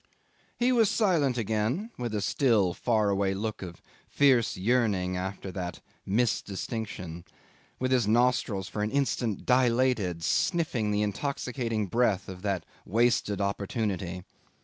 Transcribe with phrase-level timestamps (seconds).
[0.57, 5.79] 'He was silent again with a still, far away look of fierce yearning after that
[6.07, 7.23] missed distinction,
[7.77, 14.23] with his nostrils for an instant dilated, sniffing the intoxicating breath of that wasted opportunity.